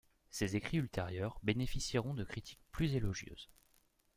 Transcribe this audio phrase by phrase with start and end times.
[0.31, 3.51] Ses écrits ultérieurs bénéficieront de critiques plus élogieuses.